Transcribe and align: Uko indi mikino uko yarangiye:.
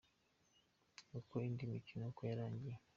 Uko 1.19 1.33
indi 1.47 1.71
mikino 1.73 2.03
uko 2.11 2.21
yarangiye:. 2.29 2.75